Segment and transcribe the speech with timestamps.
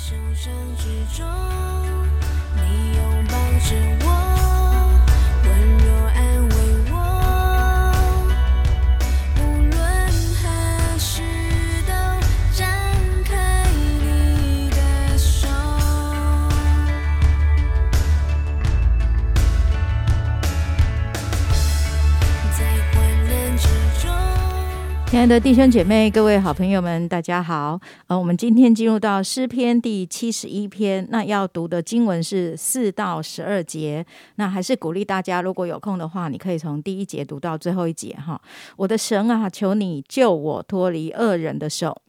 [0.00, 1.26] 受伤之中，
[2.54, 3.34] 你拥抱
[3.68, 3.74] 着
[4.06, 4.06] 我，
[25.10, 27.80] 亲爱的弟兄姐妹、各位好朋友们，大家好。
[28.08, 34.04] 呃，我们今天进入到诗篇第七十一篇，那要读的经文是四到十二节。
[34.34, 38.38] 那还是鼓励大家，如果有空的话，你可以从第一节读到最后一节哈。
[38.76, 42.02] 我的神啊，求你救我脱离恶人的手，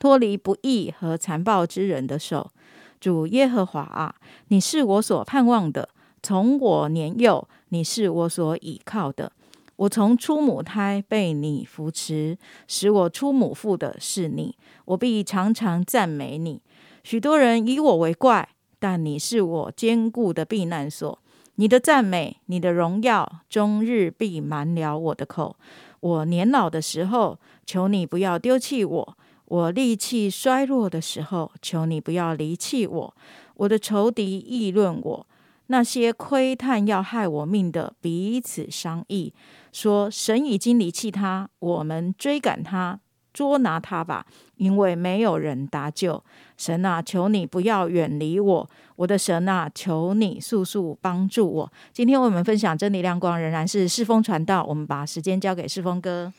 [0.00, 2.50] 脱离不义和残暴之人的手。
[2.98, 4.12] 主耶和华啊，
[4.48, 5.88] 你是我所盼望的，
[6.20, 9.30] 从我年幼，你是我所倚靠的。
[9.80, 12.36] 我从出母胎被你扶持，
[12.68, 16.60] 使我出母腹的是你，我必常常赞美你。
[17.02, 18.46] 许多人以我为怪，
[18.78, 21.18] 但你是我坚固的避难所。
[21.54, 25.56] 你的赞美，你的荣耀，终日必满了我的口。
[26.00, 29.14] 我年老的时候，求你不要丢弃我；
[29.46, 33.14] 我力气衰弱的时候，求你不要离弃我。
[33.54, 35.26] 我的仇敌议论我，
[35.68, 39.32] 那些窥探要害我命的彼此商议。
[39.72, 43.00] 说神已经离弃他，我们追赶他，
[43.32, 46.22] 捉拿他吧，因为没有人搭救。
[46.56, 51.72] 神啊，求你不要远离我，我的神啊，求你速速帮助我。
[51.92, 54.64] 今天为我们分享真理亮光，仍然是世风传道。
[54.64, 56.32] 我们把时间交给世风哥。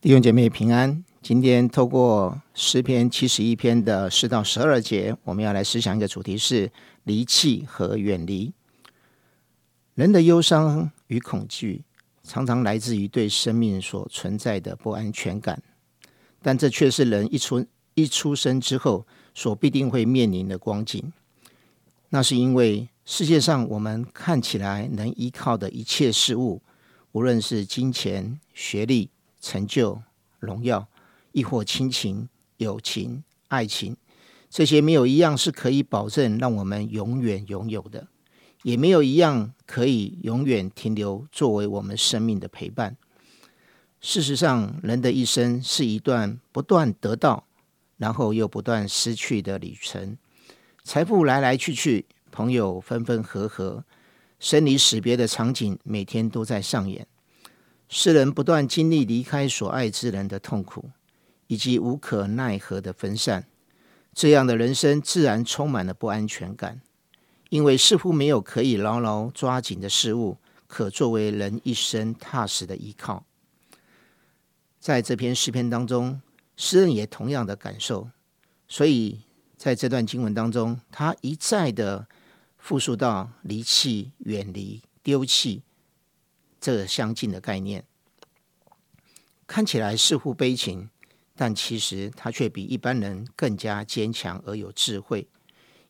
[0.00, 1.04] 弟兄姐妹平安。
[1.20, 6.72] 今天透过诗篇七十一篇的十到十二节，我们要来思想一个主题是
[7.04, 8.54] 离弃和远离。
[9.94, 11.84] 人的忧伤与恐惧。
[12.30, 15.60] 常常来自于对生命所存在的不安全感，
[16.40, 21.12] 但这却是人一出一出生之后所必定会面临的光景。
[22.10, 26.62] 那是因为世界上我们看起来能依靠的一切事物，
[27.10, 29.10] 无论是金钱、学历、
[29.40, 30.00] 成就、
[30.38, 30.86] 荣耀，
[31.32, 32.28] 亦或亲情、
[32.58, 33.96] 友情、爱情，
[34.48, 38.06] 这些没有一样是可以保证让我们永远拥有的。
[38.62, 42.96] 也没有一样可以永远停留作为我们生命的陪伴。
[44.00, 47.46] 事实上，人的一生是一段不断得到，
[47.98, 50.16] 然后又不断失去的旅程。
[50.82, 53.84] 财富来来去去，朋友分分合合，
[54.38, 57.06] 生离死别的场景每天都在上演。
[57.88, 60.90] 世人不断经历离开所爱之人的痛苦，
[61.48, 63.46] 以及无可奈何的分散。
[64.14, 66.80] 这样的人生自然充满了不安全感。
[67.50, 73.24] 因为似乎没有可以牢牢抓紧的事物，可作为人一生踏实的依靠。
[74.78, 76.22] 在这篇诗篇当中，
[76.56, 78.08] 诗人也同样的感受，
[78.68, 79.20] 所以
[79.56, 82.06] 在这段经文当中，他一再的
[82.56, 85.62] 复述到离弃、远离、丢弃
[86.60, 87.84] 这相近的概念。
[89.48, 90.88] 看起来似乎悲情，
[91.34, 95.26] 但其实他却比一般人更加坚强而有智慧。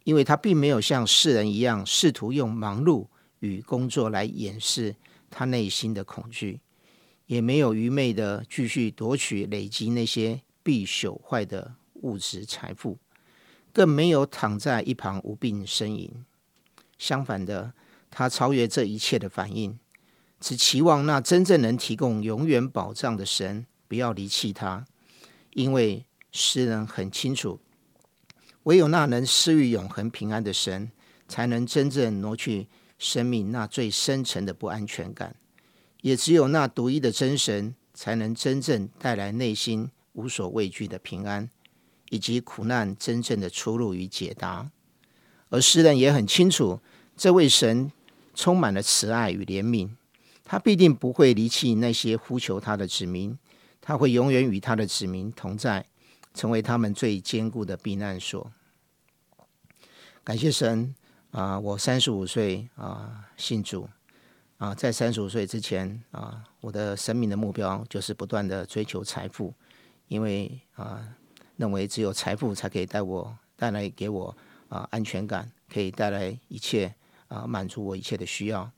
[0.04, 3.06] 因为他并没有像世人一样试图用忙碌
[3.40, 4.96] 与工作来掩饰
[5.28, 6.60] 他内心的恐惧，
[7.26, 12.98] 也没有愚昧的继续夺取累积那些必朽坏的物质财富，
[13.72, 16.10] 更没有躺在一旁无病呻吟。
[16.98, 17.72] 相反的，
[18.10, 19.78] 他超越这一切的反应，
[20.40, 24.84] 只期望那真正能提供永远保障的神不要离弃他，
[25.54, 27.60] 因为诗人很清楚。
[28.64, 30.90] 唯有那能施予永恒平安的神，
[31.26, 35.30] 才能真正挪去生命那最深沉的不安全感；
[36.02, 41.48] 也只有那独一的真神，才能真正带来内心无所畏惧的平安，
[42.10, 44.70] 以及苦难真正的出路与解答。
[45.48, 46.80] 而诗人也很清楚，
[47.16, 47.90] 这位神
[48.34, 49.88] 充满了慈爱与怜悯，
[50.44, 53.38] 他必定不会离弃那些呼求他的子民，
[53.80, 55.86] 他会永远与他的子民同在。
[56.32, 58.52] 成为他们最坚固的避难所。
[60.22, 60.94] 感谢神
[61.30, 61.58] 啊！
[61.58, 63.88] 我三十五岁啊，信主
[64.58, 69.52] 啊，在三十五岁之前啊，我的生命的目标就是不断的追求财富，
[70.08, 71.02] 因为啊，
[71.56, 74.36] 认为只有财富才可以带我带来给我
[74.68, 76.94] 啊安全感，可以带来一切
[77.28, 78.70] 啊满足我一切的需要。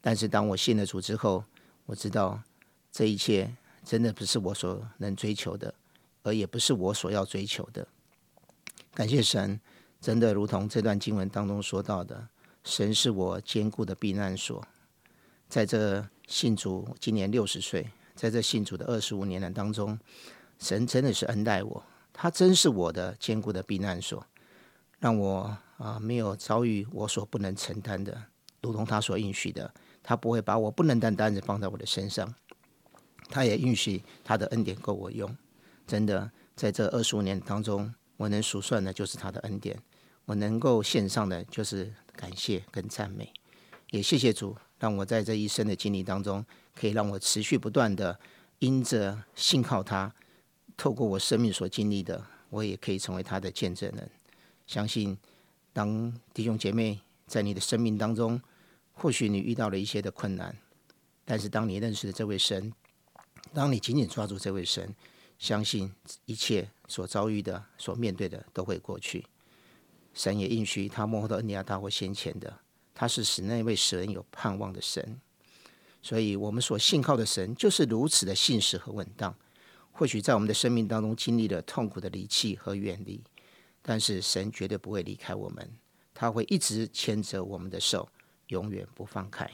[0.00, 1.42] 但是当我信了主之后，
[1.86, 2.40] 我知道
[2.90, 3.50] 这一切
[3.84, 5.74] 真的不是我所能追求的。
[6.24, 7.84] 而也不是我所要追求的。
[8.94, 9.60] 感谢神，
[10.02, 12.26] 真的如同这段经文当中说到的，
[12.64, 14.60] 神是我坚固的避难所。
[15.48, 19.96] 在这信主今年六十岁，在这信主的二十五年的当中，
[20.58, 21.80] 神真的是恩待我，
[22.12, 24.26] 他真是我的坚固的避难所。
[24.98, 28.24] 让我啊没有遭遇我所不能承担的，
[28.60, 29.72] 如同他所允许的，
[30.02, 32.34] 他不会把我不能担担子放在我的身上，
[33.28, 35.32] 他也允许他的恩典够我用。
[35.86, 39.80] 真的，在这二十五年当中，我能数算的就是他的恩典，
[40.24, 43.32] 我能够献上的就是感谢跟赞美。
[43.90, 48.18] 也谢谢主，让我在这一生的经历当中，可以让我持续不断的
[48.60, 50.14] 因着信靠他，
[50.76, 54.10] 透过我生命所经历的，我也可以成为他的见证人。
[54.66, 55.18] 相信，
[55.72, 58.40] 当弟兄姐妹在你的生命当中，
[58.92, 60.56] 或许你遇到了一些的困难，
[61.24, 62.72] 但是当你认识了这位神，
[63.52, 64.94] 当你紧紧抓住这位神，
[65.38, 65.92] 相信
[66.24, 69.26] 一切所遭遇的、所面对的都会过去。
[70.14, 72.58] 神也应许他幕后的恩典大过先前的，
[72.94, 75.20] 他是使那位使人有盼望的神。
[76.02, 79.34] 所以，我们所信靠的神就是如此的信实和稳当。
[79.92, 83.22] 或许在我们的生命当中经历了痛苦的离弃和远离。
[83.82, 85.70] 但是神绝对不会离开我们，
[86.14, 88.08] 他会一直牵着我们的手，
[88.48, 89.50] 永远不放开。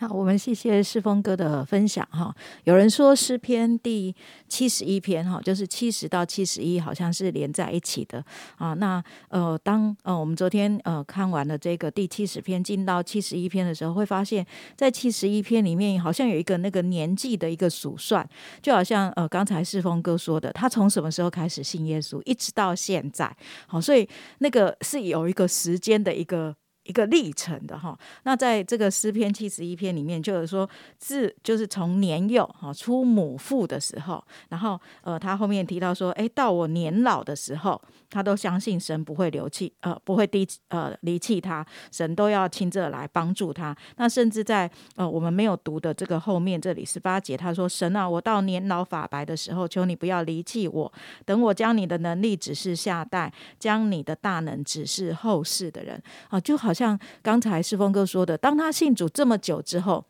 [0.00, 2.32] 好，我们谢谢世峰哥的分享哈。
[2.62, 4.14] 有人说诗篇第
[4.46, 8.24] 七十一篇哈，就是七十到七十一，好像是连在一起的
[8.58, 8.74] 啊。
[8.74, 14.46] 那呃，当呃我们昨天呃看完了这个第七十篇，进到七十一篇的时候，会发现，
[14.76, 18.24] 在七十一篇里面，好像有一个那个年纪的一个数算，
[18.62, 23.36] 就好像呃刚才世峰哥说的，他从什么时候开始信耶稣，一直到现在，
[23.66, 24.08] 好，所以
[24.38, 26.54] 那个是有一个时间的一个。
[26.88, 41.62] 一个历程的哈，那在这个诗篇七十一篇里面，就是说自就是从年幼哈出母腹的时候，然后呃，他后面提到说，哎，到我年老的时候，他都相信神不会留弃，呃，不会低呃离弃他，
[41.92, 43.76] 神都要亲自来帮助他。
[43.96, 50.90] 那甚至在呃我们没有读的这个后面这里十八节，他说，神啊，我到年老发白的时候，求你不要离弃我，
[51.26, 56.72] 等我将你的能力指示下代，将你的大能指示后世的人啊，就好。
[56.78, 60.04] 像刚才世峰哥说的，当他信主这么久之后，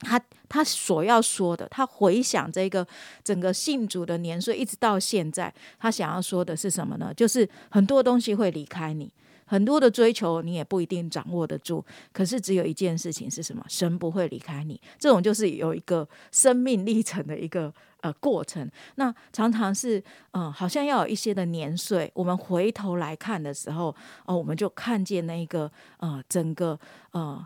[0.00, 2.84] 他他所要说的，他回想这个
[3.22, 7.14] 整个信主的年岁，一直到现在，他想要说的是什么呢？
[7.14, 9.08] 就是很多东西会离开你，
[9.46, 11.84] 很多的追求你也不一定掌握得住。
[12.12, 13.64] 可是只有一件事情是什么？
[13.68, 14.80] 神不会离开你。
[14.98, 17.72] 这种就是有一个生命历程的一个。
[18.02, 20.00] 呃，过程那常常是，
[20.32, 23.92] 嗯，好像要有一些的年岁，我们回头来看的时候，
[24.26, 26.78] 哦，我们就看见那一个，呃，整个，
[27.12, 27.44] 呃。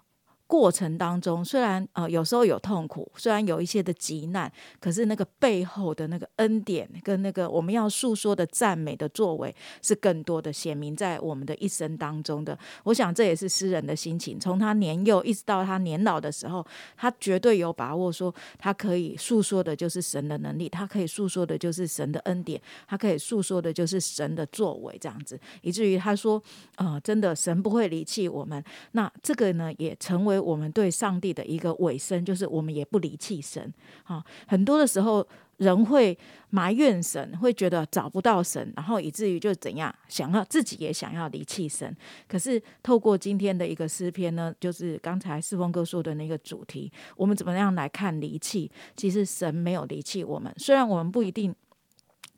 [0.50, 12.58] 过程当中，虽然呃有时候有痛苦，虽然有一些的急难，可是那个背后的那个恩典跟那个我们要诉说的赞美的作为，是更多的显明在我们的一生当中的。
[12.82, 16.67] 我想这也是诗人的心情，从他年幼一直到他年老的时候，
[16.97, 26.43] 他绝对有把握说，他可以诉说的就是神的能力，他可以诉说的就是神的恩典，他可以诉说的就是神的作为，这样子，以至于他说，
[26.75, 28.61] 啊，真的神不会离弃我们。
[28.91, 30.39] 那这个呢，也成为。
[30.40, 33.72] 我们对上帝的一个尾声，就是我们也不离弃神。
[34.04, 35.26] 哈，很多的时候
[35.58, 36.16] 人会
[36.48, 41.94] 埋怨神，会觉得找不到神，然后以至于就怎样想要自己也想要离弃神。
[42.26, 48.70] 可是透过今天的一个诗篇呢，就是刚才四峰哥说的那个主题，我们怎么样来看离弃？
[48.96, 51.54] 其实神没有离弃我们，虽然我们不一定。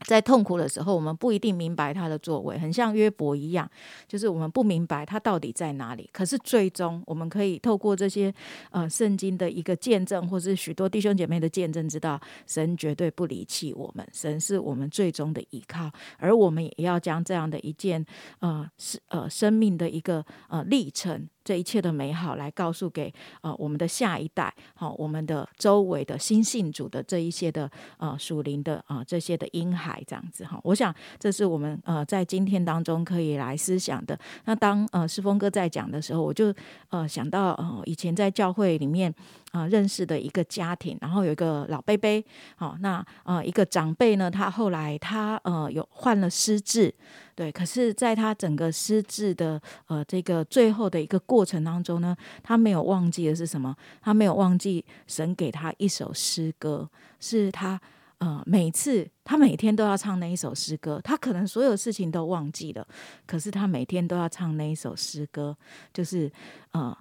[0.04, 3.68] 在痛苦的时候，我们不一定明白他的作为，很像约伯一样，
[4.06, 6.09] 就是我们不明白他到底在哪里。
[6.12, 8.32] 可是最终，我们可以透过这些
[8.71, 15.90] 呃圣经的一个见证，或是许多弟兄姐妹的见证，知道神绝对不离弃我们，神是我们最终的依靠。
[16.18, 18.04] 而我们也要将这样的一件
[18.40, 21.28] 呃是呃生命的一个呃历程。
[21.44, 34.18] 这一切的美好，来告诉给呃我们的下一代，好，我们的周围的新信主的这一些的呃属灵的啊这些的婴孩这样子哈，我想这是我们呃在今天当中可以来思想的。
[34.44, 36.54] 那当呃世峰哥在讲的时候，我就
[36.90, 39.12] 呃想到呃以前在教会里面
[39.50, 42.25] 啊认识的一个家庭，然后有一个老贝贝，
[42.56, 46.94] 好，那呃一个长辈呢，他后来他呃有患了失智。
[47.34, 53.74] 对，可是，在他整个失智的呃这个最后的一个过程当中呢，他没有忘记的是什么？
[54.02, 56.86] 他没有忘记神给他一首诗歌，
[57.20, 57.80] 是他
[58.18, 61.00] 呃每次他每天都要唱那一首诗歌。
[61.02, 62.86] 他可能所有事情都忘记了，
[63.26, 65.56] 可是他每天都要唱那一首诗歌，
[65.94, 66.30] 就是
[66.72, 66.94] 呃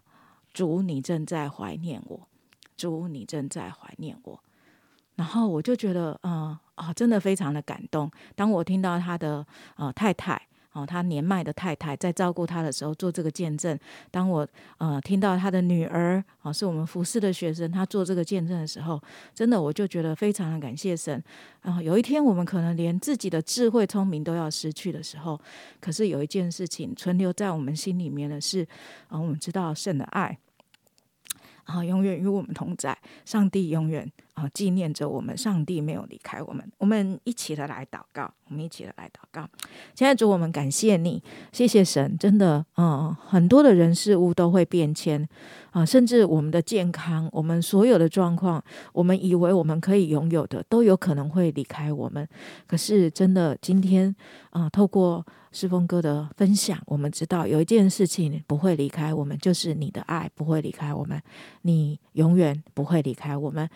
[0.54, 2.26] 主，你正在怀念我，
[2.78, 4.42] 主，你正在怀念我。
[5.16, 8.10] 然后我就觉得，嗯啊，真的非常的感动。
[8.34, 9.46] 当我听到他的
[9.76, 10.42] 呃太太，
[10.74, 13.78] 哦，他年迈的太太在照顾他的时候做这个见证。
[14.10, 14.48] 当我
[14.78, 19.02] 呃听到他的女儿哦，是我们服侍的学生，他做这个见证的时候，
[19.36, 21.22] 真的我就觉得非常的感谢神。
[21.62, 25.40] 然后有一天我们可能连自己的智慧聪明都要失去的时候，
[25.80, 28.66] 可是有一件事情存留在我们心里面的是，
[29.10, 30.38] 啊，我们知道神的爱。
[31.66, 32.98] 啊，永远与我们同在。
[33.24, 34.12] 上帝永远
[34.50, 36.70] 纪念着我们，上帝没有离开我们。
[36.78, 39.48] 我们一起的来祷告，我们一起的来祷告。
[39.96, 41.22] 现在主，我们感谢你，
[41.52, 45.28] 谢谢神，真的，嗯，很多的人事物都会变迁
[45.72, 52.28] 啊，甚至我们的健康，我们所有的状况，我们以为我们可以拥有的，都有可能会离开我们。
[52.68, 54.16] 可是，真的，今天
[54.52, 55.26] 啊，透过。
[55.54, 61.22] 世峰哥的分享，我们知道有一件事情不会离开我们，就是你的爱不会离开我们，
[61.64, 63.70] 你永远不会离开我们，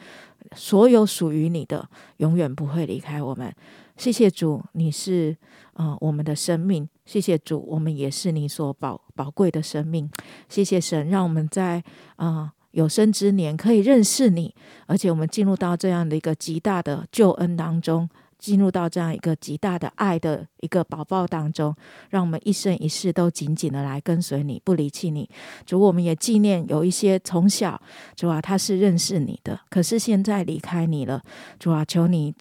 [0.56, 3.54] 所有属于你的永远不会离开我们。
[3.98, 5.36] 谢谢主，你是
[5.74, 10.10] 啊我们的生命，谢谢主，我们也是你所宝宝贵的生命。
[10.50, 11.84] 谢谢神，让我们在
[12.18, 14.54] 啊有生之年可以认识你，
[14.86, 18.10] 而且我们进入到这样的一个极大的救恩当中。
[18.38, 21.76] 进入到这样一个极大的爱的一个宝宝当中，
[22.10, 25.30] 让我们一生一世都紧紧的来跟随你，不离弃你。
[25.66, 27.82] 主，我们也纪念有一些从小
[28.16, 31.22] 主啊，他是认识你的，可是现在离开你了。
[31.60, 32.34] 主啊，求你。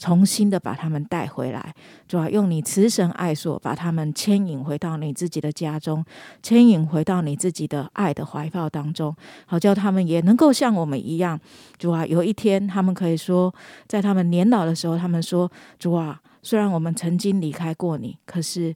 [0.00, 1.74] 重新的把他们带回来，
[2.08, 6.02] 主要用你慈神爱所把他们牵引回到你自己的家中，
[6.42, 9.14] 牵引回到你自己的爱的怀抱当中，
[9.44, 11.38] 好叫他们也能够像我们一样，
[11.78, 13.54] 主啊，有一天他们可以说，
[13.86, 18.74] 在他们年老的时候，他们说，主啊，虽然我们曾经离开过你，可是。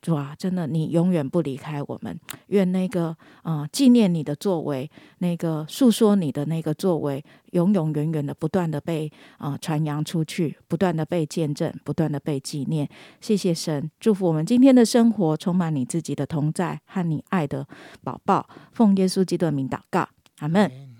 [0.00, 2.18] 主啊，真的，你永远不离开我们。
[2.48, 12.88] 愿那个啊，纪念你的作为，那个诉说你的那个作为，永永远远的不断的被啊传扬出去，不断的被见证，不断的被纪念。
[13.20, 17.66] 谢谢神，祝福我们今天的生活充满你自己的同在和你爱的
[18.02, 18.48] 宝宝。
[18.72, 20.97] 奉耶稣基督的名祷告，阿门。